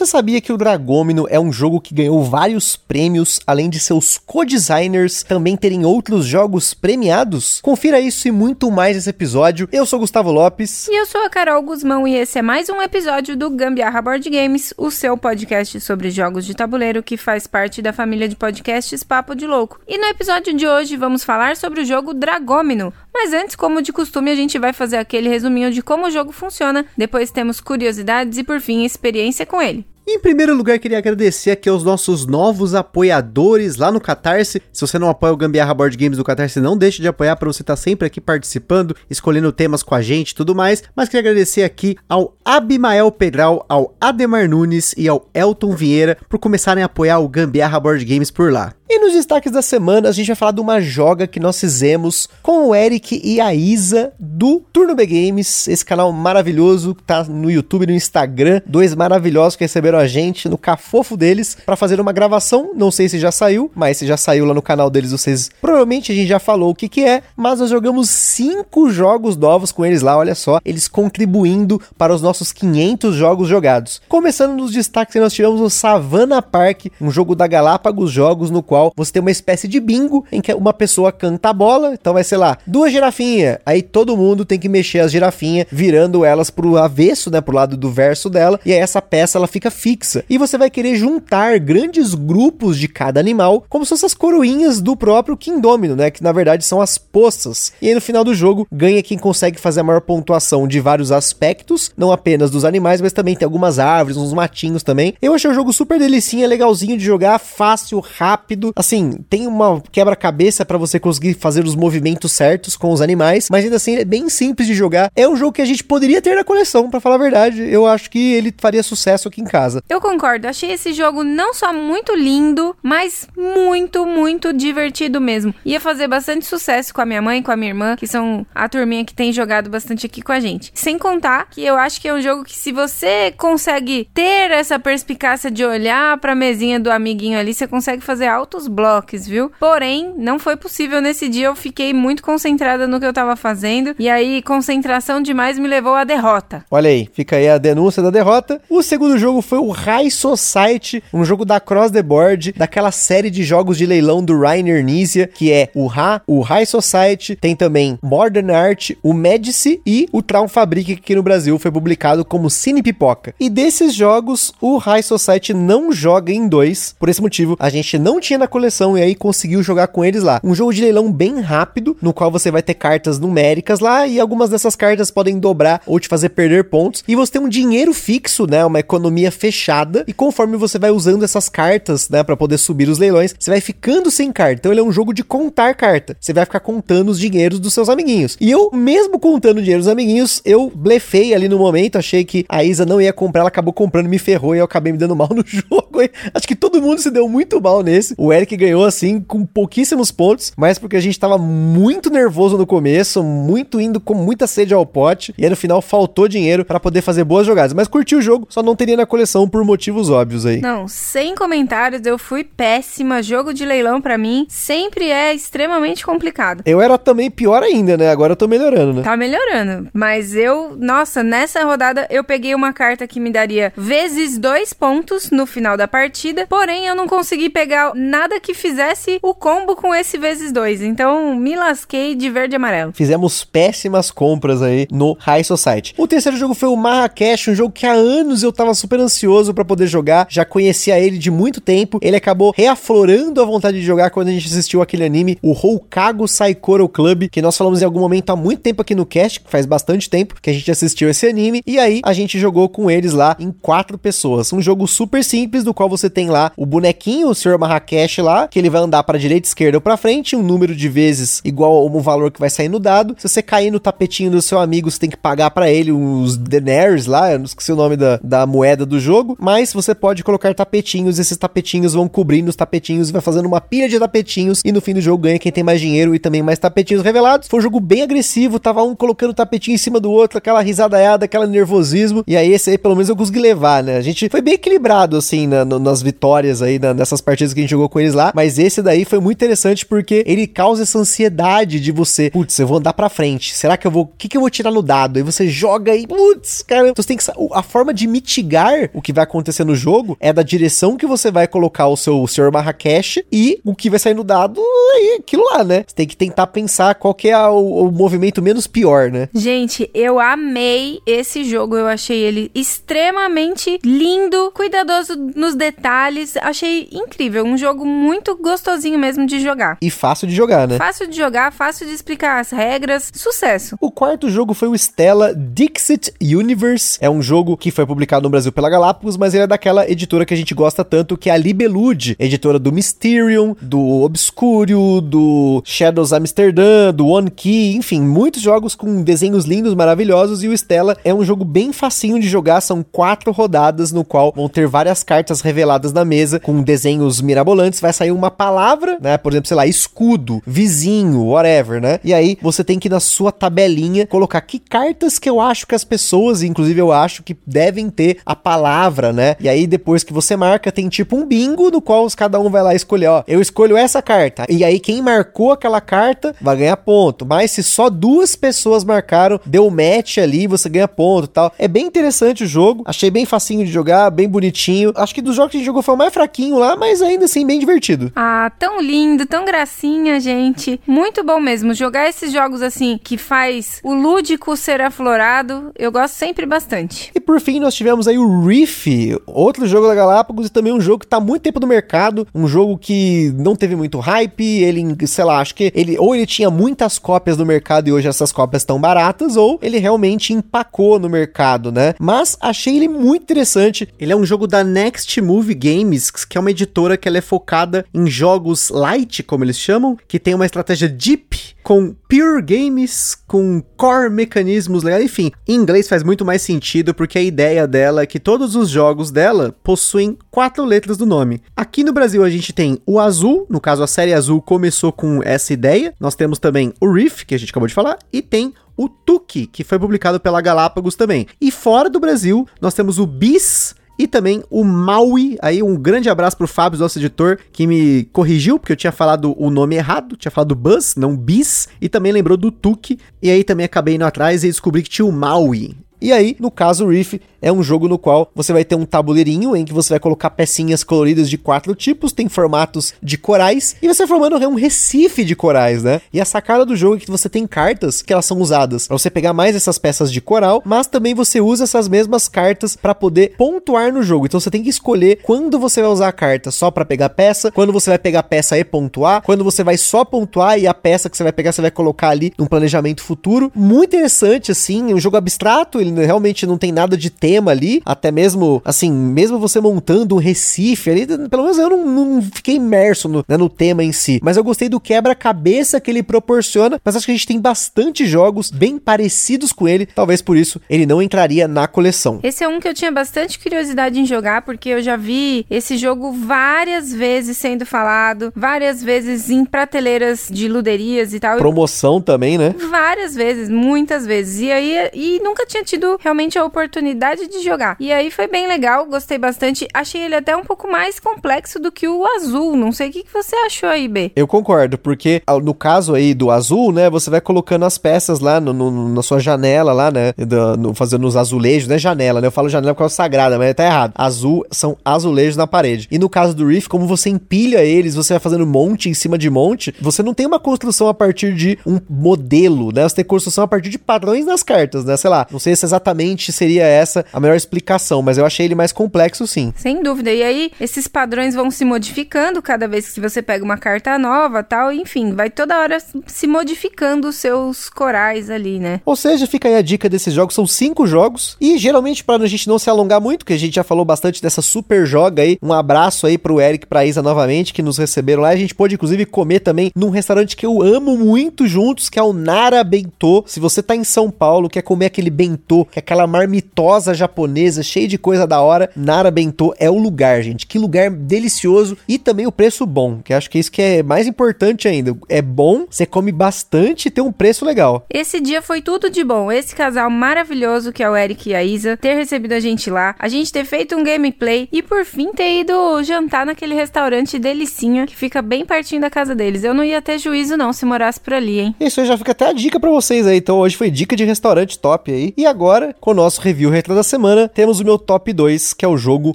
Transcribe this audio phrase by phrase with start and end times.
[0.00, 4.16] Você sabia que o Dragômino é um jogo que ganhou vários prêmios, além de seus
[4.16, 7.60] co-designers também terem outros jogos premiados?
[7.60, 9.68] Confira isso e muito mais nesse episódio.
[9.70, 10.88] Eu sou Gustavo Lopes.
[10.88, 14.30] E eu sou a Carol Guzmão e esse é mais um episódio do Gambiarra Board
[14.30, 19.04] Games, o seu podcast sobre jogos de tabuleiro que faz parte da família de podcasts
[19.04, 19.78] Papo de Louco.
[19.86, 22.90] E no episódio de hoje vamos falar sobre o jogo Dragômino.
[23.12, 26.32] Mas antes, como de costume, a gente vai fazer aquele resuminho de como o jogo
[26.32, 29.89] funciona, depois temos curiosidades e por fim experiência com ele.
[30.12, 34.60] Em primeiro lugar, queria agradecer aqui aos nossos novos apoiadores lá no Catarse.
[34.72, 37.46] Se você não apoia o Gambiarra Board Games do Catarse, não deixe de apoiar para
[37.46, 40.82] você estar tá sempre aqui participando, escolhendo temas com a gente e tudo mais.
[40.96, 46.40] Mas queria agradecer aqui ao Abimael Pedral, ao Ademar Nunes e ao Elton Vieira por
[46.40, 48.74] começarem a apoiar o Gambiarra Board Games por lá.
[48.92, 52.28] E nos destaques da semana, a gente vai falar de uma joga que nós fizemos
[52.42, 57.22] com o Eric e a Isa do Turno B Games, esse canal maravilhoso que tá
[57.22, 61.76] no YouTube e no Instagram, dois maravilhosos que receberam a gente no cafofo deles para
[61.76, 62.72] fazer uma gravação.
[62.74, 66.10] Não sei se já saiu, mas se já saiu lá no canal deles, vocês provavelmente
[66.10, 69.86] a gente já falou o que que é, mas nós jogamos cinco jogos novos com
[69.86, 74.02] eles lá, olha só, eles contribuindo para os nossos 500 jogos jogados.
[74.08, 78.79] Começando nos destaques, nós tivemos o Savannah Park, um jogo da Galápagos Jogos no qual
[78.96, 82.24] você tem uma espécie de bingo em que uma pessoa canta a bola, então vai
[82.24, 86.76] ser lá, duas girafinhas, aí todo mundo tem que mexer as girafinhas, virando elas pro
[86.76, 90.24] avesso, né, pro lado do verso dela, e aí essa peça ela fica fixa.
[90.28, 94.80] E você vai querer juntar grandes grupos de cada animal, como se fossem as coroinhas
[94.80, 97.72] do próprio Kingdomino, né, que na verdade são as poças.
[97.80, 101.12] E aí no final do jogo ganha quem consegue fazer a maior pontuação de vários
[101.12, 105.14] aspectos, não apenas dos animais, mas também tem algumas árvores, uns matinhos também.
[105.20, 110.64] Eu achei o jogo super delicinha, legalzinho de jogar, fácil, rápido, assim, tem uma quebra-cabeça
[110.64, 114.28] para você conseguir fazer os movimentos certos com os animais, mas ainda assim é bem
[114.28, 115.10] simples de jogar.
[115.14, 117.62] É um jogo que a gente poderia ter na coleção, para falar a verdade.
[117.62, 119.82] Eu acho que ele faria sucesso aqui em casa.
[119.88, 125.54] Eu concordo, achei esse jogo não só muito lindo, mas muito, muito divertido mesmo.
[125.64, 128.68] Ia fazer bastante sucesso com a minha mãe, com a minha irmã, que são a
[128.68, 130.70] turminha que tem jogado bastante aqui com a gente.
[130.74, 134.78] Sem contar que eu acho que é um jogo que se você consegue ter essa
[134.78, 139.26] perspicácia de olhar para a mesinha do amiguinho ali, você consegue fazer altos muitos blocos,
[139.26, 139.50] viu?
[139.58, 143.94] Porém, não foi possível nesse dia, eu fiquei muito concentrada no que eu tava fazendo,
[143.98, 146.64] e aí concentração demais me levou à derrota.
[146.70, 148.60] Olha aí, fica aí a denúncia da derrota.
[148.68, 153.30] O segundo jogo foi o High Society, um jogo da Cross the Board, daquela série
[153.30, 157.56] de jogos de leilão do Rainer Nizia, que é o Ha, o High Society, tem
[157.56, 162.24] também Modern Art, o Medici e o Traum Fabric, que aqui no Brasil foi publicado
[162.24, 163.34] como Cine Pipoca.
[163.38, 167.98] E desses jogos, o High Society não joga em dois, por esse motivo a gente
[167.98, 170.40] não tinha na coleção e aí conseguiu jogar com eles lá.
[170.42, 174.18] Um jogo de leilão bem rápido, no qual você vai ter cartas numéricas lá e
[174.18, 177.04] algumas dessas cartas podem dobrar ou te fazer perder pontos.
[177.06, 181.22] E você tem um dinheiro fixo, né, uma economia fechada e conforme você vai usando
[181.22, 184.54] essas cartas, né, para poder subir os leilões, você vai ficando sem carta.
[184.54, 186.16] Então ele é um jogo de contar carta.
[186.18, 188.36] Você vai ficar contando os dinheiros dos seus amiguinhos.
[188.40, 192.44] E eu, mesmo contando o dinheiro dos amiguinhos, eu blefei ali no momento, achei que
[192.48, 195.14] a Isa não ia comprar, ela acabou comprando, me ferrou e eu acabei me dando
[195.16, 196.00] mal no jogo.
[196.32, 198.14] Acho que todo mundo se deu muito mal nesse.
[198.16, 202.66] O Eric ganhou assim com pouquíssimos pontos, mas porque a gente tava muito nervoso no
[202.66, 206.80] começo, muito indo com muita sede ao pote, e aí no final faltou dinheiro para
[206.80, 207.72] poder fazer boas jogadas.
[207.72, 210.60] Mas curti o jogo, só não teria na coleção por motivos óbvios aí.
[210.60, 213.22] Não, sem comentários, eu fui péssima.
[213.22, 216.62] Jogo de leilão para mim sempre é extremamente complicado.
[216.64, 218.10] Eu era também pior ainda, né?
[218.10, 219.02] Agora eu tô melhorando, né?
[219.02, 219.88] Tá melhorando.
[219.92, 225.30] Mas eu, nossa, nessa rodada eu peguei uma carta que me daria vezes dois pontos
[225.30, 229.74] no final da partida, porém eu não consegui pegar nada nada que fizesse o combo
[229.74, 230.82] com esse vezes dois.
[230.82, 232.92] Então me lasquei de verde e amarelo.
[232.92, 235.94] Fizemos péssimas compras aí no High Society.
[235.96, 239.54] O terceiro jogo foi o Marrakech, um jogo que há anos eu tava super ansioso
[239.54, 240.26] para poder jogar.
[240.28, 241.98] Já conhecia ele de muito tempo.
[242.02, 246.28] Ele acabou reaflorando a vontade de jogar quando a gente assistiu aquele anime, o Houkago
[246.28, 249.64] Saikoro Club, que nós falamos em algum momento há muito tempo aqui no cast, faz
[249.64, 251.62] bastante tempo que a gente assistiu esse anime.
[251.66, 254.52] E aí a gente jogou com eles lá em quatro pessoas.
[254.52, 257.58] Um jogo super simples, do qual você tem lá o bonequinho, o Sr.
[257.58, 260.74] Marrakech cash lá, que ele vai andar pra direita, esquerda ou pra frente, um número
[260.74, 263.14] de vezes igual ao valor que vai sair no dado.
[263.18, 266.36] Se você cair no tapetinho do seu amigo, você tem que pagar para ele os
[266.36, 270.24] denaries lá, eu não esqueci o nome da, da moeda do jogo, mas você pode
[270.24, 274.72] colocar tapetinhos, esses tapetinhos vão cobrindo os tapetinhos, vai fazendo uma pilha de tapetinhos, e
[274.72, 277.48] no fim do jogo ganha quem tem mais dinheiro e também mais tapetinhos revelados.
[277.48, 281.24] Foi um jogo bem agressivo, tava um colocando tapetinho em cima do outro, aquela risadaiada,
[281.24, 283.96] aquela nervosismo, e aí esse aí pelo menos eu consegui levar, né?
[283.96, 287.60] A gente foi bem equilibrado, assim, na, no, nas vitórias aí, na, nessas partidas que
[287.60, 290.82] a gente jogou com eles lá, mas esse daí foi muito interessante porque ele causa
[290.82, 294.06] essa ansiedade de você, putz, eu vou andar pra frente, será que eu vou, o
[294.18, 295.16] que que eu vou tirar no dado?
[295.18, 299.02] Aí você joga e, putz, cara, então você tem que, a forma de mitigar o
[299.02, 302.50] que vai acontecer no jogo é da direção que você vai colocar o seu Sr.
[302.52, 304.60] Marrakech e o que vai sair no dado
[304.94, 305.84] é aquilo lá, né?
[305.86, 309.28] Você tem que tentar pensar qual que é o, o movimento menos pior, né?
[309.34, 317.44] Gente, eu amei esse jogo, eu achei ele extremamente lindo, cuidadoso nos detalhes, achei incrível,
[317.44, 319.76] um jogo muito gostosinho mesmo de jogar.
[319.82, 320.78] E fácil de jogar, né?
[320.78, 323.76] Fácil de jogar, fácil de explicar as regras, sucesso.
[323.80, 326.98] O quarto jogo foi o Stella Dixit Universe.
[327.00, 330.24] É um jogo que foi publicado no Brasil pela Galápagos, mas ele é daquela editora
[330.24, 335.62] que a gente gosta tanto, que é a Libelude, editora do Mysterium, do Obscurio, do
[335.64, 340.96] Shadows Amsterdam, do One Key, enfim, muitos jogos com desenhos lindos, maravilhosos, e o Stella
[341.04, 345.02] é um jogo bem facinho de jogar, são quatro rodadas no qual vão ter várias
[345.02, 349.56] cartas reveladas na mesa com desenhos mirabolantes, vai sair uma palavra, né, por exemplo, sei
[349.56, 351.98] lá, escudo, vizinho, whatever, né?
[352.04, 355.74] E aí você tem que na sua tabelinha colocar que cartas que eu acho que
[355.74, 359.36] as pessoas, inclusive eu acho que devem ter a palavra, né?
[359.40, 362.62] E aí depois que você marca, tem tipo um bingo no qual cada um vai
[362.62, 364.46] lá escolher, ó, eu escolho essa carta.
[364.48, 367.24] E aí quem marcou aquela carta vai ganhar ponto.
[367.26, 371.52] Mas se só duas pessoas marcaram, deu match ali, você ganha ponto, tal.
[371.58, 372.82] É bem interessante o jogo.
[372.86, 374.92] Achei bem facinho de jogar, bem bonitinho.
[374.96, 377.24] Acho que dos jogos que a gente jogou foi o mais fraquinho lá, mas ainda
[377.24, 377.69] assim bem divertido.
[378.16, 380.80] Ah, tão lindo, tão gracinha, gente.
[380.86, 385.70] Muito bom mesmo jogar esses jogos assim que faz o lúdico ser aflorado.
[385.78, 387.10] Eu gosto sempre bastante.
[387.14, 388.86] E por fim, nós tivemos aí o Reef,
[389.26, 392.46] outro jogo da Galápagos e também um jogo que tá muito tempo no mercado, um
[392.46, 396.50] jogo que não teve muito hype, ele, sei lá, acho que ele ou ele tinha
[396.50, 401.08] muitas cópias no mercado e hoje essas cópias estão baratas, ou ele realmente empacou no
[401.08, 401.94] mercado, né?
[402.00, 403.88] Mas achei ele muito interessante.
[403.98, 407.20] Ele é um jogo da Next Movie Games, que é uma editora que ela é
[407.20, 407.49] focada
[407.92, 413.62] em jogos light, como eles chamam, que tem uma estratégia deep com pure games, com
[413.76, 418.06] core mecanismos legais, enfim, em inglês faz muito mais sentido porque a ideia dela é
[418.06, 421.42] que todos os jogos dela possuem quatro letras do nome.
[421.54, 425.20] Aqui no Brasil a gente tem o Azul, no caso a série Azul começou com
[425.22, 425.94] essa ideia.
[426.00, 429.46] Nós temos também o Reef, que a gente acabou de falar, e tem o Tuki,
[429.46, 431.26] que foi publicado pela Galápagos também.
[431.38, 435.36] E fora do Brasil, nós temos o Bis, e também o Maui.
[435.42, 439.34] Aí um grande abraço pro Fábio, nosso editor, que me corrigiu, porque eu tinha falado
[439.36, 442.98] o nome errado, tinha falado Buzz, não Bis, e também lembrou do Tuki.
[443.20, 445.76] E aí também acabei indo atrás e descobri que tinha o Maui.
[446.00, 448.84] E aí, no caso, o Reef é um jogo no qual você vai ter um
[448.84, 453.76] tabuleirinho em que você vai colocar pecinhas coloridas de quatro tipos, tem formatos de corais,
[453.80, 456.00] e você formando um recife de corais, né?
[456.12, 458.98] E a sacada do jogo é que você tem cartas que elas são usadas para
[458.98, 462.94] você pegar mais essas peças de coral, mas também você usa essas mesmas cartas para
[462.94, 464.26] poder pontuar no jogo.
[464.26, 467.50] Então você tem que escolher quando você vai usar a carta só para pegar peça,
[467.50, 471.08] quando você vai pegar peça e pontuar, quando você vai só pontuar e a peça
[471.08, 473.50] que você vai pegar você vai colocar ali num planejamento futuro.
[473.54, 478.10] Muito interessante assim, um jogo abstrato, ele realmente não tem nada de tema ali, até
[478.10, 483.08] mesmo, assim, mesmo você montando um Recife ali, pelo menos eu não, não fiquei imerso
[483.08, 486.96] no, né, no tema em si, mas eu gostei do quebra-cabeça que ele proporciona, mas
[486.96, 490.84] acho que a gente tem bastante jogos bem parecidos com ele, talvez por isso ele
[490.84, 492.18] não entraria na coleção.
[492.24, 495.76] Esse é um que eu tinha bastante curiosidade em jogar, porque eu já vi esse
[495.76, 501.38] jogo várias vezes sendo falado, várias vezes em prateleiras de luderias e tal.
[501.38, 502.56] Promoção também, né?
[502.70, 504.40] Várias vezes, muitas vezes.
[504.40, 507.76] E aí, e nunca tinha tido realmente a oportunidade de jogar.
[507.78, 509.66] E aí foi bem legal, gostei bastante.
[509.72, 512.56] Achei ele até um pouco mais complexo do que o azul.
[512.56, 514.12] Não sei o que, que você achou aí, B.
[514.14, 518.40] Eu concordo, porque no caso aí do azul, né, você vai colocando as peças lá
[518.40, 522.26] no, no na sua janela lá, né, do, no, fazendo os azulejos, né, janela, né,
[522.26, 523.92] eu falo janela porque é sagrada, mas tá errado.
[523.94, 525.88] Azul são azulejos na parede.
[525.90, 529.16] E no caso do Reef, como você empilha eles, você vai fazendo monte em cima
[529.16, 533.04] de monte, você não tem uma construção a partir de um modelo, né, você tem
[533.04, 536.64] construção a partir de padrões nas cartas, né, sei lá, não sei se exatamente seria
[536.64, 539.52] essa a melhor explicação, mas eu achei ele mais complexo sim.
[539.56, 540.10] Sem dúvida.
[540.10, 544.42] E aí, esses padrões vão se modificando cada vez que você pega uma carta nova
[544.42, 544.72] tal.
[544.72, 548.80] Enfim, vai toda hora se modificando os seus corais ali, né?
[548.84, 550.34] Ou seja, fica aí a dica desses jogos.
[550.34, 551.36] São cinco jogos.
[551.40, 554.22] E geralmente, para a gente não se alongar muito, que a gente já falou bastante
[554.22, 555.38] dessa super joga aí.
[555.42, 558.28] Um abraço aí pro Eric e pra Isa novamente, que nos receberam lá.
[558.30, 562.02] A gente pôde, inclusive, comer também num restaurante que eu amo muito juntos, que é
[562.02, 563.24] o Nara Bentô.
[563.26, 567.62] Se você tá em São Paulo, quer comer aquele bentô, que é aquela marmitosa japonesa,
[567.62, 570.46] cheia de coisa da hora, Nara Bentô é o lugar, gente.
[570.46, 573.82] Que lugar delicioso e também o preço bom, que acho que é isso que é
[573.82, 574.96] mais importante ainda.
[575.08, 577.84] É bom, você come bastante e tem um preço legal.
[577.90, 579.32] Esse dia foi tudo de bom.
[579.32, 582.94] Esse casal maravilhoso que é o Eric e a Isa, ter recebido a gente lá,
[582.98, 587.86] a gente ter feito um gameplay e por fim ter ido jantar naquele restaurante delicinha
[587.86, 589.44] que fica bem pertinho da casa deles.
[589.44, 591.54] Eu não ia ter juízo não se morasse por ali, hein?
[591.60, 593.18] Isso aí já fica até a dica para vocês aí.
[593.18, 595.14] Então hoje foi dica de restaurante top aí.
[595.16, 598.64] E agora, com o nosso review retro da semana, temos o meu top 2, que
[598.64, 599.14] é o jogo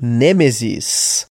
[0.00, 1.31] Nemesis.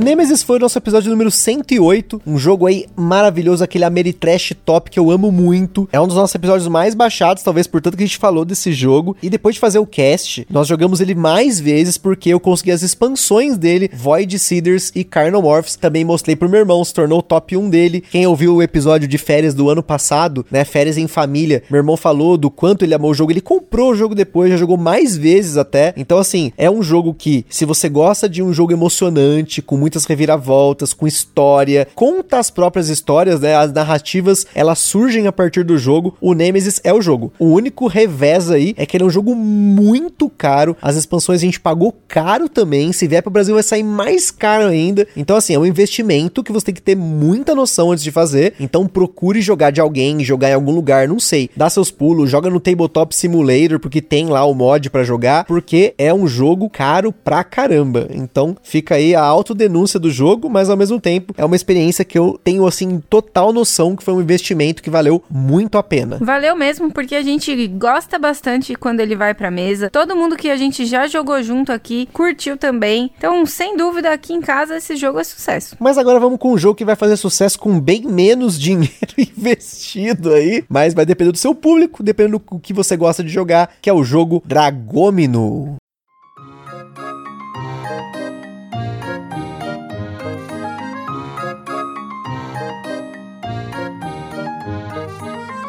[0.00, 4.98] Nemesis foi o nosso episódio número 108, um jogo aí maravilhoso, aquele Ameritrash top que
[4.98, 5.86] eu amo muito.
[5.92, 8.72] É um dos nossos episódios mais baixados, talvez por tanto que a gente falou desse
[8.72, 9.14] jogo.
[9.22, 12.80] E depois de fazer o cast, nós jogamos ele mais vezes porque eu consegui as
[12.80, 15.76] expansões dele, Void Seeders e Carnomorphs.
[15.76, 18.00] Também mostrei pro meu irmão, se tornou o top 1 dele.
[18.00, 21.98] Quem ouviu o episódio de férias do ano passado, né, férias em família, meu irmão
[21.98, 23.32] falou do quanto ele amou o jogo.
[23.32, 25.92] Ele comprou o jogo depois, já jogou mais vezes até.
[25.94, 29.89] Então assim, é um jogo que se você gosta de um jogo emocionante, com muito
[29.90, 33.56] muitas reviravoltas, com história, conta as próprias histórias, né?
[33.56, 36.16] As narrativas, elas surgem a partir do jogo.
[36.20, 37.32] O Nemesis é o jogo.
[37.40, 40.76] O único revés aí é que ele é um jogo muito caro.
[40.80, 42.92] As expansões a gente pagou caro também.
[42.92, 45.08] Se vier para o Brasil vai sair mais caro ainda.
[45.16, 48.54] Então assim, é um investimento que você tem que ter muita noção antes de fazer.
[48.60, 51.50] Então procure jogar de alguém, jogar em algum lugar, não sei.
[51.56, 55.94] Dá seus pulos, joga no Tabletop Simulator porque tem lá o mod para jogar, porque
[55.98, 58.06] é um jogo caro pra caramba.
[58.12, 62.04] Então fica aí a autodenúncia denúncia do jogo, mas ao mesmo tempo é uma experiência
[62.04, 66.18] que eu tenho assim total noção que foi um investimento que valeu muito a pena.
[66.20, 69.88] Valeu mesmo, porque a gente gosta bastante quando ele vai pra mesa.
[69.88, 73.10] Todo mundo que a gente já jogou junto aqui curtiu também.
[73.16, 75.76] Então, sem dúvida, aqui em casa esse jogo é sucesso.
[75.80, 80.34] Mas agora vamos com um jogo que vai fazer sucesso com bem menos dinheiro investido
[80.34, 83.88] aí, mas vai depender do seu público, dependendo do que você gosta de jogar, que
[83.88, 85.76] é o jogo Dragomino.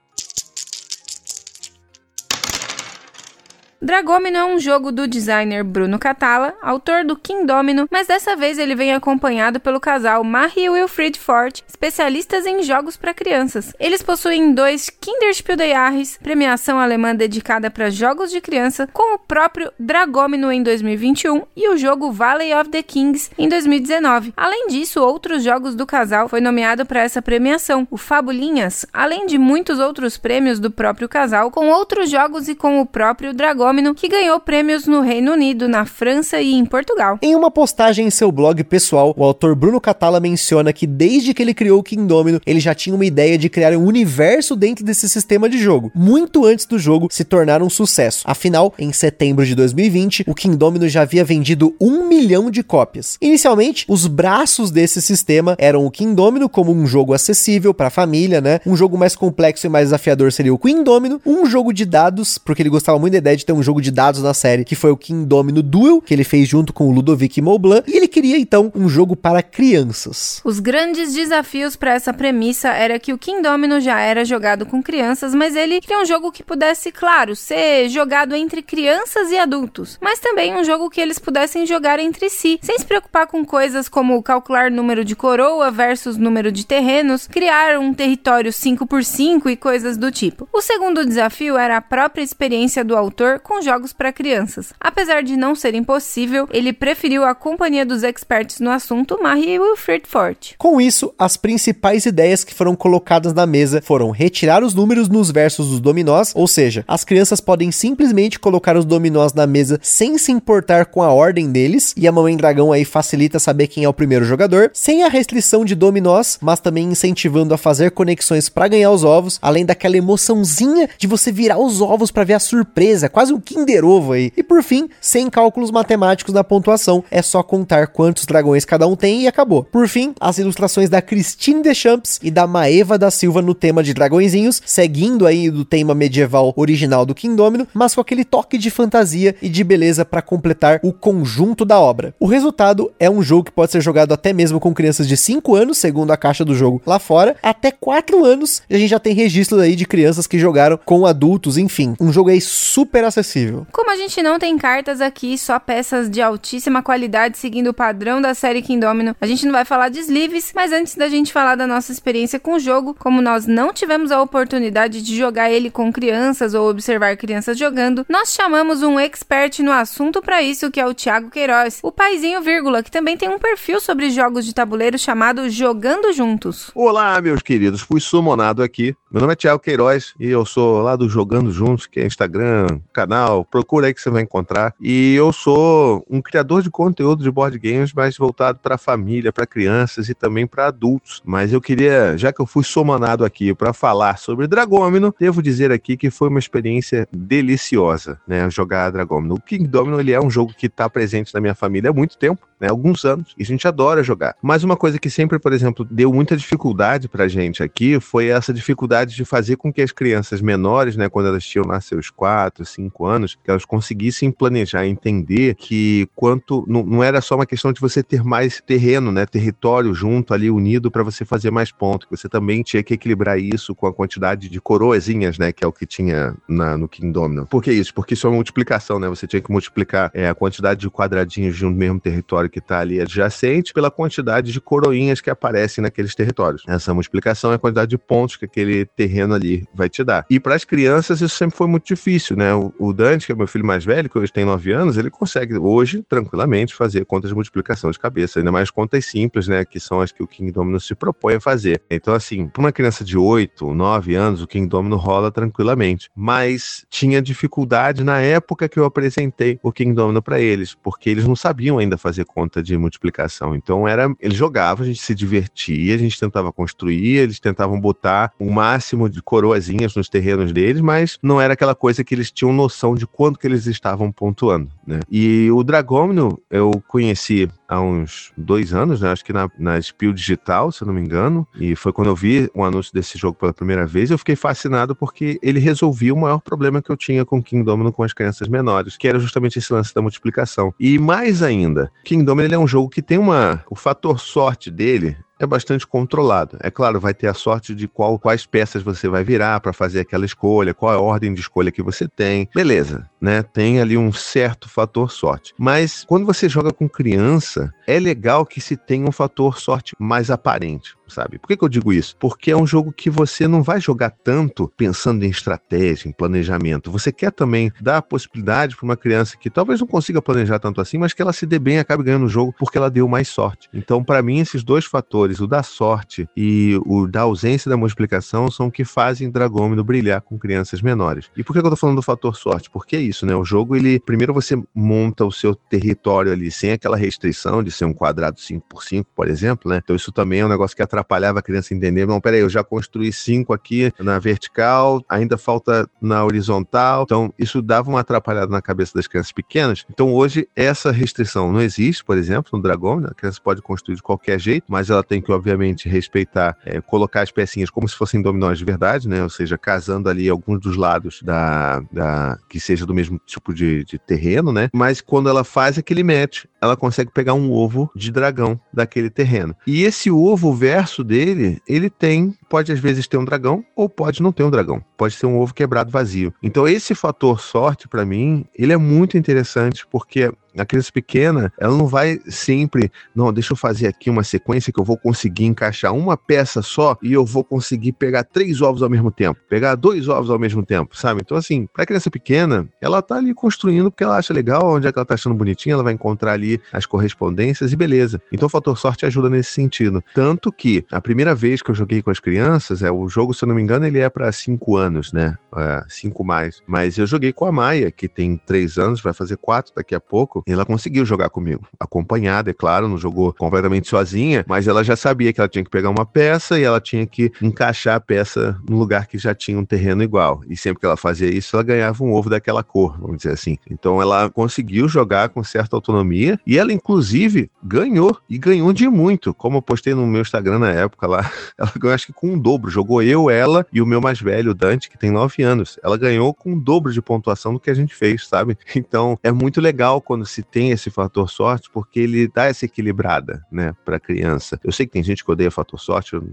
[3.85, 8.59] Dragomino é um jogo do designer Bruno Catala, autor do King Domino, mas dessa vez
[8.59, 13.75] ele vem acompanhado pelo casal Marie e Wilfried Fort, especialistas em jogos para crianças.
[13.79, 19.19] Eles possuem dois Kinderspiel des Jahres, premiação alemã dedicada para jogos de criança, com o
[19.19, 24.33] próprio Dragomino em 2021 e o jogo Valley of the Kings em 2019.
[24.35, 29.37] Além disso, outros jogos do casal foi nomeado para essa premiação, o Fabulinhas, além de
[29.37, 34.09] muitos outros prêmios do próprio casal, com outros jogos e com o próprio Dragomino que
[34.09, 37.19] ganhou prêmios no Reino Unido, na França e em Portugal.
[37.21, 41.43] Em uma postagem em seu blog pessoal, o autor Bruno Catala menciona que desde que
[41.43, 44.85] ele criou o King Domino, ele já tinha uma ideia de criar um universo dentro
[44.85, 48.23] desse sistema de jogo, muito antes do jogo se tornar um sucesso.
[48.25, 53.19] Afinal, em setembro de 2020, o King Domino já havia vendido um milhão de cópias.
[53.21, 57.91] Inicialmente, os braços desse sistema eram o King Domino como um jogo acessível para a
[57.91, 58.61] família, né?
[58.65, 62.39] Um jogo mais complexo e mais desafiador seria o Queen Domino, um jogo de dados,
[62.39, 64.77] porque ele gostava muito da ideia de ter um jogo de dados na série, que
[64.77, 68.07] foi o King Domino Duel, que ele fez junto com o Ludovic Maublanc, e ele
[68.07, 70.41] queria então um jogo para crianças.
[70.45, 74.83] Os grandes desafios para essa premissa era que o King Domino já era jogado com
[74.83, 79.99] crianças, mas ele queria um jogo que pudesse, claro, ser jogado entre crianças e adultos,
[80.01, 83.89] mas também um jogo que eles pudessem jogar entre si, sem se preocupar com coisas
[83.89, 89.49] como calcular número de coroa versus número de terrenos, criar um território 5 por 5
[89.49, 90.49] e coisas do tipo.
[90.53, 94.73] O segundo desafio era a própria experiência do autor com jogos para crianças.
[94.81, 99.59] Apesar de não ser impossível, ele preferiu a companhia dos experts no assunto, Marie e
[99.61, 100.55] Wilfred Fort.
[100.57, 105.31] Com isso, as principais ideias que foram colocadas na mesa foram retirar os números nos
[105.31, 110.17] versos dos dominós, ou seja, as crianças podem simplesmente colocar os dominós na mesa sem
[110.17, 113.89] se importar com a ordem deles, e a Mamãe Dragão aí facilita saber quem é
[113.89, 118.69] o primeiro jogador, sem a restrição de dominós, mas também incentivando a fazer conexões para
[118.69, 123.11] ganhar os ovos, além daquela emoçãozinha de você virar os ovos para ver a surpresa,
[123.11, 124.33] quase um Kinder Ovo aí.
[124.37, 128.97] E por fim, sem cálculos matemáticos na pontuação, é só contar quantos dragões cada um
[128.97, 129.65] tem e acabou.
[129.65, 133.93] Por fim, as ilustrações da Christine Deschamps e da Maeva da Silva no tema de
[133.93, 138.71] dragõezinhos, seguindo aí do tema medieval original do King Domino, mas com aquele toque de
[138.71, 142.15] fantasia e de beleza para completar o conjunto da obra.
[142.21, 145.55] O resultado é um jogo que pode ser jogado até mesmo com crianças de 5
[145.55, 149.01] anos, segundo a caixa do jogo lá fora, até 4 anos, e a gente já
[149.01, 153.24] tem registros aí de crianças que jogaram com adultos, enfim, um jogo aí super acessível.
[153.73, 158.21] Como a gente não tem cartas aqui, só peças de altíssima qualidade seguindo o padrão
[158.21, 161.33] da série King Domino, a gente não vai falar de sleeves, mas antes da gente
[161.33, 165.51] falar da nossa experiência com o jogo, como nós não tivemos a oportunidade de jogar
[165.51, 170.71] ele com crianças ou observar crianças jogando, nós chamamos um expert no assunto para isso,
[170.71, 174.45] que é o Thiago Queiroz, o paizinho vírgula, que também tem um perfil sobre jogos
[174.45, 176.71] de tabuleiro chamado Jogando Juntos.
[176.75, 178.95] Olá, meus queridos, fui sumonado aqui.
[179.11, 182.81] Meu nome é Thiago Queiroz e eu sou lá do Jogando Juntos, que é Instagram,
[182.93, 183.14] canal,
[183.51, 184.75] procura aí que você vai encontrar.
[184.81, 189.47] E eu sou um criador de conteúdo de board games, mas voltado para família, para
[189.47, 191.23] crianças e também para adultos.
[191.25, 195.73] Mas eu queria, já que eu fui sumonado aqui para falar sobre Dragômino, devo dizer
[195.73, 199.35] aqui que foi uma experiência deliciosa, né, jogar Dragômino.
[199.35, 202.17] O King Domino ele é um jogo que está presente na minha família há muito
[202.19, 204.35] tempo, né, alguns anos, e a gente adora jogar.
[204.41, 208.55] Mas uma coisa que sempre, por exemplo, deu muita dificuldade pra gente aqui foi essa
[208.55, 212.65] dificuldade de fazer com que as crianças menores, né, quando elas tinham lá seus 4,
[212.65, 217.71] 5 anos, que elas conseguissem planejar, entender que quanto não, não era só uma questão
[217.71, 222.09] de você ter mais terreno, né, território junto ali unido para você fazer mais pontos,
[222.11, 225.73] você também tinha que equilibrar isso com a quantidade de coroazinhas, né, que é o
[225.73, 227.47] que tinha na, no King Domino.
[227.47, 227.93] Por que isso?
[227.93, 229.09] Porque isso é uma multiplicação, né?
[229.09, 232.79] Você tinha que multiplicar é, a quantidade de quadradinhos de um mesmo território que está
[232.79, 236.63] ali adjacente pela quantidade de coroinhas que aparecem naqueles territórios.
[236.69, 240.25] Essa multiplicação é a quantidade de pontos que aquele terreno ali vai te dar.
[240.31, 242.55] E para as crianças isso sempre foi muito difícil, né?
[242.55, 245.11] O, o, Dante, que é meu filho mais velho, que hoje tem 9 anos, ele
[245.11, 249.65] consegue hoje tranquilamente fazer contas de multiplicação de cabeça, ainda mais contas simples, né?
[249.65, 251.83] Que são as que o King Domino se propõe a fazer.
[251.91, 256.09] Então, assim, para uma criança de 8, 9 anos, o King Domino rola tranquilamente.
[256.15, 261.27] Mas tinha dificuldade na época que eu apresentei o King Domino para eles, porque eles
[261.27, 263.55] não sabiam ainda fazer conta de multiplicação.
[263.55, 268.33] Então era, eles jogavam, a gente se divertia, a gente tentava construir, eles tentavam botar
[268.39, 272.53] o máximo de coroazinhas nos terrenos deles, mas não era aquela coisa que eles tinham
[272.53, 275.01] noção de quanto que eles estavam pontuando, né?
[275.11, 279.11] E o Dragômino eu conheci há uns dois anos, né?
[279.11, 282.17] Acho que na, na Spiel Digital, se eu não me engano, e foi quando eu
[282.17, 286.21] vi um anúncio desse jogo pela primeira vez, eu fiquei fascinado porque ele resolvia o
[286.21, 289.59] maior problema que eu tinha com King Domino com as crianças menores, que era justamente
[289.59, 290.73] esse lance da multiplicação.
[290.79, 293.63] E mais ainda, King Domino é um jogo que tem uma.
[293.71, 296.57] O fator sorte dele é bastante controlado.
[296.61, 300.01] É claro, vai ter a sorte de qual, quais peças você vai virar para fazer
[300.01, 302.49] aquela escolha, qual é a ordem de escolha que você tem.
[302.55, 303.43] Beleza, né?
[303.43, 305.55] Tem ali um certo fator sorte.
[305.59, 310.31] Mas quando você joga com criança, é legal que se tenha um fator sorte mais
[310.31, 311.39] aparente sabe?
[311.39, 312.17] Por que, que eu digo isso?
[312.19, 316.91] Porque é um jogo que você não vai jogar tanto pensando em estratégia, em planejamento.
[316.91, 320.81] Você quer também dar a possibilidade para uma criança que talvez não consiga planejar tanto
[320.81, 323.09] assim, mas que ela se dê bem e acabe ganhando o jogo porque ela deu
[323.09, 323.69] mais sorte.
[323.73, 328.51] Então, para mim, esses dois fatores, o da sorte e o da ausência da multiplicação,
[328.51, 331.31] são o que fazem Dragômino brilhar com crianças menores.
[331.37, 332.71] E por que, que eu tô falando do fator sorte?
[332.71, 333.35] Porque é isso, né?
[333.35, 337.85] O jogo, ele primeiro você monta o seu território ali sem aquela restrição de ser
[337.85, 339.81] um quadrado 5 por 5 por exemplo, né?
[339.83, 342.07] Então isso também é um negócio que atrapalhava a criança entender.
[342.07, 347.03] Não, peraí, eu já construí cinco aqui na vertical, ainda falta na horizontal.
[347.03, 349.85] Então, isso dava uma atrapalhada na cabeça das crianças pequenas.
[349.91, 353.01] Então, hoje, essa restrição não existe, por exemplo, no Dragão.
[353.01, 353.09] Né?
[353.11, 357.23] A criança pode construir de qualquer jeito, mas ela tem que, obviamente, respeitar, é, colocar
[357.23, 359.23] as pecinhas como se fossem dominós de verdade, né?
[359.23, 363.85] Ou seja, casando ali alguns dos lados da, da que seja do mesmo tipo de,
[363.85, 364.69] de terreno, né?
[364.73, 369.55] Mas quando ela faz aquele match, ela consegue pegar um ovo de dragão daquele terreno.
[369.67, 370.53] E esse ovo
[370.85, 374.51] verso dele, ele tem, pode às vezes ter um dragão ou pode não ter um
[374.51, 374.85] dragão.
[374.99, 376.33] Pode ser um ovo quebrado vazio.
[376.43, 381.77] Então esse fator sorte para mim, ele é muito interessante porque a criança pequena, ela
[381.77, 385.95] não vai sempre, não, deixa eu fazer aqui uma sequência que eu vou conseguir encaixar
[385.95, 390.09] uma peça só e eu vou conseguir pegar três ovos ao mesmo tempo, pegar dois
[390.09, 391.21] ovos ao mesmo tempo, sabe?
[391.25, 394.93] Então, assim, pra criança pequena, ela tá ali construindo porque ela acha legal, onde é
[394.93, 398.21] que ela tá achando bonitinho, ela vai encontrar ali as correspondências e beleza.
[398.33, 400.03] Então, o fator sorte ajuda nesse sentido.
[400.15, 403.45] Tanto que a primeira vez que eu joguei com as crianças, é o jogo, se
[403.45, 405.37] eu não me engano, ele é para cinco anos, né?
[405.57, 406.63] É, cinco mais.
[406.67, 410.01] Mas eu joguei com a Maia, que tem três anos, vai fazer quatro daqui a
[410.01, 410.44] pouco.
[410.47, 411.67] Ela conseguiu jogar comigo.
[411.79, 415.71] Acompanhada, é claro, não jogou completamente sozinha, mas ela já sabia que ela tinha que
[415.71, 419.59] pegar uma peça e ela tinha que encaixar a peça no lugar que já tinha
[419.59, 420.43] um terreno igual.
[420.49, 423.59] E sempre que ela fazia isso, ela ganhava um ovo daquela cor, vamos dizer assim.
[423.71, 428.17] Então ela conseguiu jogar com certa autonomia e ela, inclusive, ganhou.
[428.29, 429.33] E ganhou de muito.
[429.35, 432.39] Como eu postei no meu Instagram na época lá, ela ganhou acho que com um
[432.39, 432.71] dobro.
[432.71, 435.79] Jogou eu, ela e o meu mais velho, Dante, que tem nove anos.
[435.83, 438.57] Ela ganhou com um dobro de pontuação do que a gente fez, sabe?
[438.77, 443.45] Então é muito legal quando se tem esse fator sorte porque ele dá essa equilibrada,
[443.51, 444.59] né, para criança.
[444.65, 446.29] Eu sei que tem gente que odeia fator sorte, eu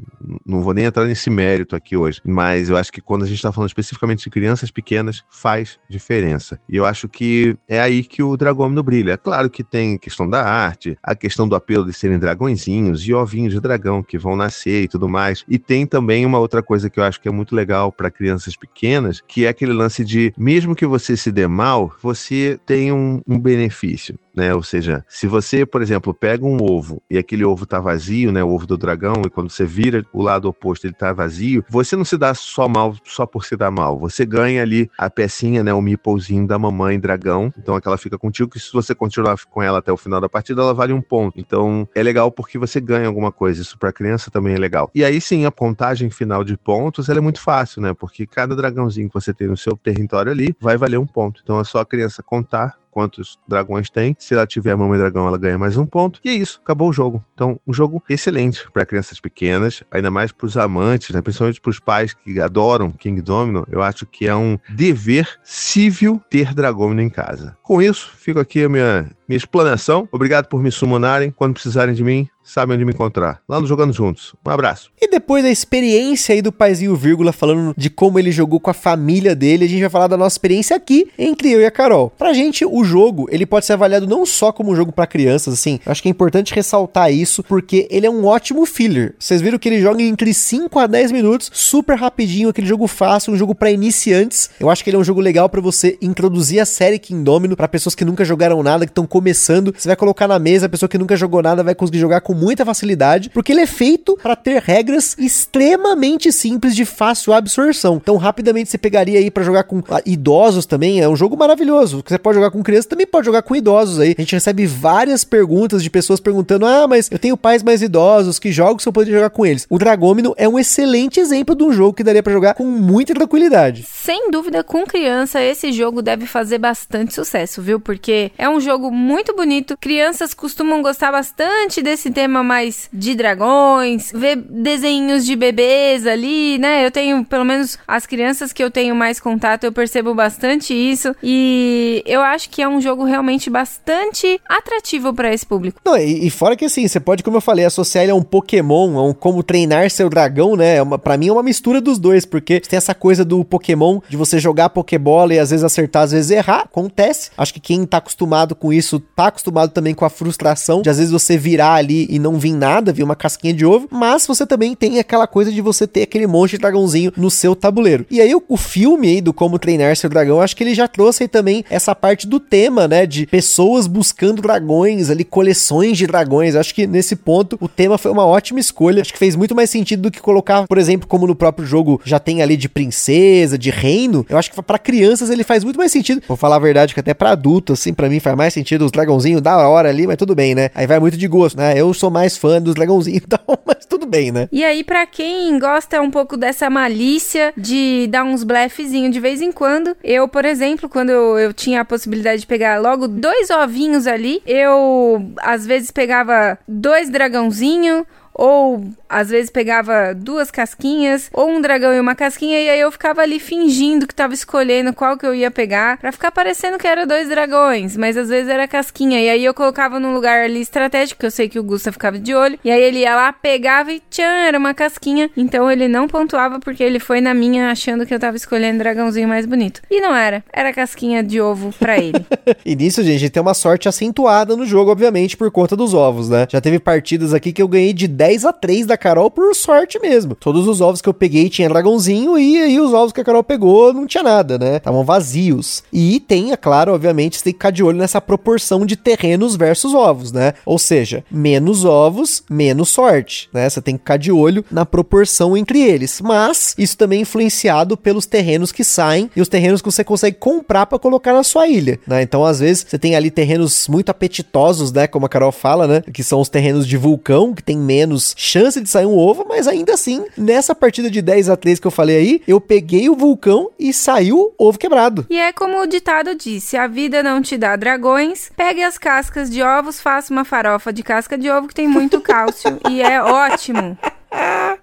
[0.46, 3.38] não vou nem entrar nesse mérito aqui hoje, mas eu acho que quando a gente
[3.38, 6.60] está falando especificamente de crianças pequenas, faz diferença.
[6.68, 9.14] E eu acho que é aí que o Dragômino brilha.
[9.14, 13.14] É claro que tem questão da arte, a questão do apelo de serem dragõezinhos e
[13.14, 15.46] ovinhos de dragão que vão nascer e tudo mais.
[15.48, 18.56] E tem também uma outra coisa que eu acho que é muito legal para crianças
[18.56, 23.22] pequenas, que é aquele lance de mesmo que você se dê mal, você tem um,
[23.28, 24.14] um benefício isso.
[24.36, 24.54] Né?
[24.54, 28.44] Ou seja, se você, por exemplo, pega um ovo e aquele ovo tá vazio, né?
[28.44, 31.96] O ovo do dragão, e quando você vira o lado oposto, ele tá vazio, você
[31.96, 33.98] não se dá só mal só por se dar mal.
[34.00, 35.74] Você ganha ali a pecinha, né?
[35.74, 37.54] O meeplezinho da mamãe dragão.
[37.58, 40.62] Então aquela fica contigo, que se você continuar com ela até o final da partida,
[40.62, 41.40] ela vale um ponto.
[41.40, 43.62] Então é legal porque você ganha alguma coisa.
[43.62, 44.90] Isso pra criança também é legal.
[44.94, 47.94] E aí sim, a contagem final de pontos, ela é muito fácil, né?
[47.94, 51.42] Porque cada dragãozinho que você tem no seu território ali vai valer um ponto.
[51.44, 54.16] Então é só a criança contar quantos dragões tem.
[54.22, 56.20] Se ela tiver a mamãe dragão, ela ganha mais um ponto.
[56.24, 57.26] E é isso, acabou o jogo.
[57.34, 61.22] Então, um jogo excelente para crianças pequenas, ainda mais para os amantes, né?
[61.24, 63.66] principalmente para os pais que adoram King Domino.
[63.70, 67.58] Eu acho que é um dever civil ter Dragômino em casa.
[67.64, 70.08] Com isso, fico aqui a minha, minha explanação.
[70.12, 71.32] Obrigado por me sumonarem.
[71.32, 73.42] Quando precisarem de mim, sabem onde me encontrar.
[73.48, 74.34] Lá no Jogando Juntos.
[74.46, 74.92] Um abraço.
[75.02, 78.74] E depois da experiência aí do paizinho vírgula falando de como ele jogou com a
[78.74, 82.12] família dele, a gente vai falar da nossa experiência aqui entre eu e a Carol.
[82.18, 85.54] Pra gente, o jogo, ele pode ser avaliado não só como um jogo para crianças,
[85.54, 89.16] assim, acho que é importante ressaltar isso, porque ele é um ótimo filler.
[89.18, 93.34] Vocês viram que ele joga entre 5 a 10 minutos, super rapidinho, aquele jogo fácil,
[93.34, 94.50] um jogo para iniciantes.
[94.60, 97.68] Eu acho que ele é um jogo legal para você introduzir a série Kingdomino para
[97.68, 99.74] pessoas que nunca jogaram nada, que estão começando.
[99.78, 102.34] Você vai colocar na mesa, a pessoa que nunca jogou nada vai conseguir jogar com
[102.34, 108.00] muita facilidade, porque ele é feito para ter regras extremamente simples de fácil absorção.
[108.02, 112.04] Então, rapidamente você pegaria aí para jogar com ah, idosos também, é um jogo maravilhoso.
[112.06, 114.16] Você pode jogar com crianças, também pode jogar com idosos aí.
[114.18, 118.40] A gente recebe várias perguntas de pessoas perguntando: "Ah, mas eu tenho pais mais idosos,
[118.40, 119.68] que jogos eu poderia jogar com eles?".
[119.70, 123.14] O Dragômino é um excelente exemplo de um jogo que daria para jogar com muita
[123.14, 123.86] tranquilidade.
[123.88, 127.80] Sem dúvida, com criança, esse jogo deve fazer bastante sucesso, viu?
[127.80, 129.78] Porque é um jogo muito bonito.
[129.80, 136.86] Crianças costumam gostar bastante desse tema mais de dragões, ver desenhos de bebês ali, né?
[136.86, 141.16] Eu tenho, pelo menos as crianças que eu tenho mais contato, eu percebo bastante isso.
[141.24, 145.82] E eu acho que é um jogo realmente bastante atrativo para esse público.
[145.84, 148.24] Não, e, e, fora que assim, você pode, como eu falei, associar ele a um
[148.24, 150.78] Pokémon, a um como treinar seu dragão, né?
[150.78, 154.16] É pra mim é uma mistura dos dois, porque tem essa coisa do Pokémon, de
[154.16, 157.32] você jogar Pokébola e às vezes acertar, às vezes errar, acontece.
[157.38, 160.98] Acho que quem tá acostumado com isso, tá acostumado também com a frustração de às
[160.98, 164.46] vezes você virar ali e não vir nada, vir uma casquinha de ovo, mas você
[164.46, 168.06] também tem aquela coisa de você ter aquele monte de dragãozinho no seu tabuleiro.
[168.10, 171.24] E aí o, filme aí do Como Treinar Seu Dragão, acho que ele já trouxe
[171.24, 176.56] aí também essa parte do tema, né, de pessoas buscando dragões ali, coleções de dragões.
[176.56, 179.02] Acho que nesse ponto o tema foi uma ótima escolha.
[179.02, 182.02] Acho que fez muito mais sentido do que colocar, por exemplo, como no próprio jogo
[182.04, 184.26] já tem ali de princesa, de reino.
[184.30, 186.22] Eu acho que para crianças ele faz muito mais sentido.
[186.28, 188.92] Vou falar a verdade que até para adulto assim, para mim faz mais sentido os
[188.92, 190.70] dragãozinhos da hora ali, mas tudo bem, né?
[190.74, 191.74] Aí vai muito de gosto, né?
[191.76, 194.48] Eu sou mais fã dos dragãozinhos, então, mas tudo bem, né?
[194.52, 199.42] E aí para quem gosta um pouco dessa malícia de dar uns blefezinhos de vez
[199.42, 203.50] em quando, eu, por exemplo, quando eu, eu tinha a possibilidade de pegar logo dois
[203.50, 211.50] ovinhos ali, eu às vezes pegava dois dragãozinhos ou às vezes pegava duas casquinhas, ou
[211.50, 215.18] um dragão e uma casquinha, e aí eu ficava ali fingindo que tava escolhendo qual
[215.18, 218.68] que eu ia pegar, para ficar parecendo que era dois dragões, mas às vezes era
[218.68, 221.92] casquinha, e aí eu colocava num lugar ali estratégico, que eu sei que o Gusta
[221.92, 225.70] ficava de olho, e aí ele ia lá, pegava e tchan, era uma casquinha, então
[225.70, 229.46] ele não pontuava porque ele foi na minha achando que eu tava escolhendo dragãozinho mais
[229.46, 229.82] bonito.
[229.90, 232.26] E não era, era casquinha de ovo para ele.
[232.66, 236.48] e nisso, gente, tem uma sorte acentuada no jogo, obviamente, por conta dos ovos, né?
[236.50, 240.00] Já teve partidas aqui que eu ganhei de 10 a 3 da Carol por sorte
[240.00, 240.36] mesmo.
[240.36, 243.44] Todos os ovos que eu peguei tinha dragãozinho e aí os ovos que a Carol
[243.44, 244.78] pegou não tinha nada, né?
[244.78, 245.84] Estavam vazios.
[245.92, 249.56] E tem, é claro, obviamente, você tem que ficar de olho nessa proporção de terrenos
[249.56, 250.54] versus ovos, né?
[250.66, 253.70] Ou seja, menos ovos, menos sorte, né?
[253.70, 256.22] Você tem que ficar de olho na proporção entre eles.
[256.22, 260.38] Mas isso também é influenciado pelos terrenos que saem e os terrenos que você consegue
[260.38, 262.22] comprar para colocar na sua ilha, né?
[262.32, 265.06] Então, às vezes, você tem ali terrenos muito apetitosos, né?
[265.06, 266.02] Como a Carol fala, né?
[266.14, 269.68] Que são os terrenos de vulcão, que tem menos chance de sair um ovo, mas
[269.68, 273.18] ainda assim, nessa partida de 10 a 3 que eu falei aí, eu peguei o
[273.18, 275.26] vulcão e saiu ovo quebrado.
[275.30, 279.50] E é como o ditado disse: a vida não te dá dragões, pegue as cascas
[279.50, 283.22] de ovos, faça uma farofa de casca de ovo que tem muito cálcio e é
[283.22, 283.98] ótimo.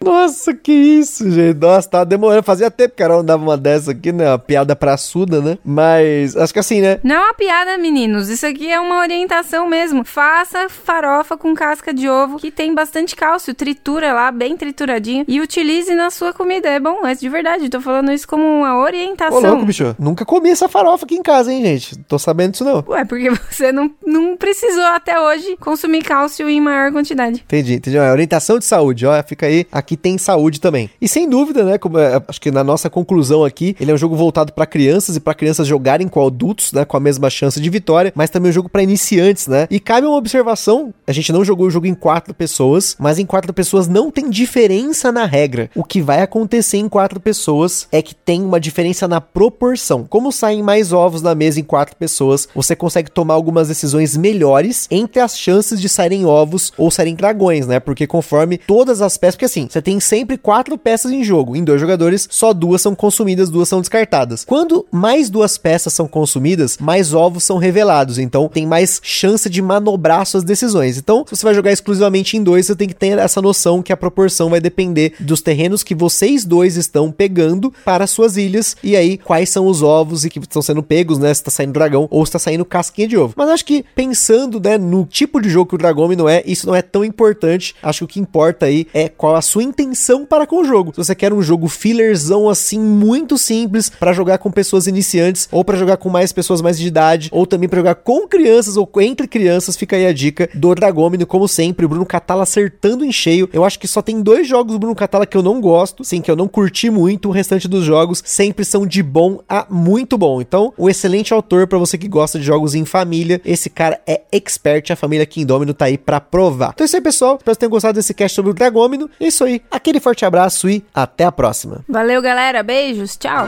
[0.01, 1.59] Nossa, que isso, gente.
[1.59, 2.43] Nossa, tava demorando.
[2.43, 4.31] Fazia tempo que a Carol dava uma dessa aqui, né?
[4.31, 5.59] Uma piada praçuda, né?
[5.65, 7.01] Mas acho que assim, né?
[7.03, 8.29] Não é uma piada, meninos.
[8.29, 10.05] Isso aqui é uma orientação mesmo.
[10.05, 13.55] Faça farofa com casca de ovo, que tem bastante cálcio.
[13.55, 15.25] Tritura lá, bem trituradinho.
[15.27, 16.69] E utilize na sua comida.
[16.69, 17.69] É bom, é de verdade.
[17.69, 19.39] Tô falando isso como uma orientação.
[19.39, 19.97] Ô, louco, bicho.
[19.99, 21.99] Nunca comi essa farofa aqui em casa, hein, gente?
[22.05, 22.85] Tô sabendo disso não.
[22.89, 27.43] Ué, porque você não, não precisou até hoje consumir cálcio em maior quantidade.
[27.45, 27.97] Entendi, entendi.
[27.97, 29.23] É orientação de saúde, ó.
[29.23, 29.67] Fica aí.
[29.71, 30.91] Aqui tem saúde também.
[31.01, 31.79] E sem dúvida, né?
[31.79, 35.17] Como, é, acho que na nossa conclusão aqui, ele é um jogo voltado para crianças
[35.17, 36.85] e para crianças jogarem com adultos, né?
[36.85, 39.67] Com a mesma chance de vitória, mas também um jogo para iniciantes, né?
[39.71, 43.27] E cabe uma observação: a gente não jogou o jogo em quatro pessoas, mas em
[43.27, 45.71] quatro pessoas não tem diferença na regra.
[45.75, 50.07] O que vai acontecer em quatro pessoas é que tem uma diferença na proporção.
[50.09, 54.87] Como saem mais ovos na mesa em quatro pessoas, você consegue tomar algumas decisões melhores
[54.91, 57.81] entre as chances de saírem ovos ou saírem dragões, né?
[57.81, 61.57] Porque conforme todas as peças, porque assim, você tem sempre quatro peças em jogo.
[61.57, 64.45] Em dois jogadores, só duas são consumidas, duas são descartadas.
[64.45, 68.19] Quando mais duas peças são consumidas, mais ovos são revelados.
[68.19, 70.99] Então tem mais chance de manobrar suas decisões.
[70.99, 73.93] Então, se você vai jogar exclusivamente em dois, você tem que ter essa noção que
[73.93, 78.77] a proporção vai depender dos terrenos que vocês dois estão pegando para suas ilhas.
[78.83, 81.33] E aí, quais são os ovos e que estão sendo pegos, né?
[81.33, 83.35] Se tá saindo dragão ou se tá saindo casquinha de ovo.
[83.37, 86.67] Mas acho que pensando, né, no tipo de jogo que o Dragome não é, isso
[86.67, 87.75] não é tão importante.
[87.83, 90.93] Acho que o que importa aí é qual a sua intenção para com o jogo.
[90.93, 95.65] Se você quer um jogo fillerzão assim muito simples para jogar com pessoas iniciantes ou
[95.65, 98.89] para jogar com mais pessoas mais de idade ou também para jogar com crianças ou
[99.01, 103.13] entre crianças, fica aí a dica do Dragomino, como sempre, o Bruno Catala acertando em
[103.13, 103.51] cheio.
[103.53, 106.21] Eu acho que só tem dois jogos do Bruno Catala que eu não gosto, sim,
[106.21, 110.17] que eu não curti muito, o restante dos jogos sempre são de bom a muito
[110.17, 110.41] bom.
[110.41, 113.41] Então, um excelente autor para você que gosta de jogos em família.
[113.45, 116.71] Esse cara é expert, a família Kingdomino tá aí para provar.
[116.75, 117.37] Então é isso aí, pessoal.
[117.37, 119.08] Espero que tenham gostado desse cast sobre o Dragômino.
[119.21, 119.63] É isso aí.
[119.71, 121.85] Aquele forte abraço e até a próxima.
[121.89, 122.63] Valeu, galera.
[122.63, 123.17] Beijos.
[123.17, 123.47] Tchau.